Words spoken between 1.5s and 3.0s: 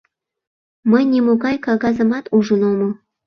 кагазымат ужын омыл.